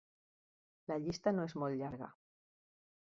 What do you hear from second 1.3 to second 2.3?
no és molt llarga.